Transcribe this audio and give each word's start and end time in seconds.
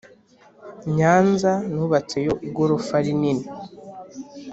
nyanza 0.97 1.51
nubatseyo 1.73 2.33
igorofa 2.47 2.95
rinini 3.05 3.45